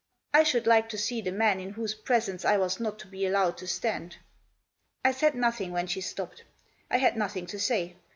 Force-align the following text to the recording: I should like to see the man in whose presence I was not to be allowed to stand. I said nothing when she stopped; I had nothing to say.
I 0.33 0.41
should 0.41 0.65
like 0.65 0.89
to 0.89 0.97
see 0.97 1.21
the 1.21 1.31
man 1.31 1.59
in 1.59 1.69
whose 1.73 1.93
presence 1.93 2.43
I 2.43 2.57
was 2.57 2.79
not 2.79 2.97
to 2.97 3.07
be 3.07 3.23
allowed 3.27 3.55
to 3.57 3.67
stand. 3.67 4.17
I 5.05 5.11
said 5.11 5.35
nothing 5.35 5.71
when 5.73 5.85
she 5.85 6.01
stopped; 6.01 6.43
I 6.89 6.97
had 6.97 7.15
nothing 7.15 7.45
to 7.45 7.59
say. 7.59 7.97